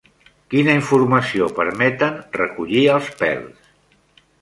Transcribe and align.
Quina 0.53 0.73
informació 0.77 1.51
permeten 1.61 2.19
recollir 2.41 2.85
els 2.97 3.15
pèls? 3.25 3.73